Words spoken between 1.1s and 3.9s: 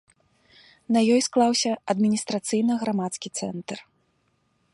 ёй склаўся адміністрацыйна-грамадскі цэнтр.